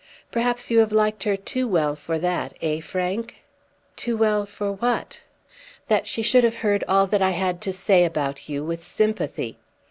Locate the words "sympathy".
8.83-9.59